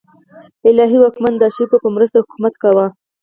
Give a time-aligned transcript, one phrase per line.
[0.67, 2.85] الهي واکمن د اشرافو په مرسته حکومت کاوه.